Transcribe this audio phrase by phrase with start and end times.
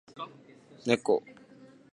[0.87, 1.23] ねこ